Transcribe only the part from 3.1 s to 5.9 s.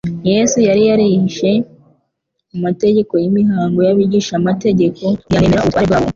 y'imihango y'abigishamategeko ntiyanemera ubutware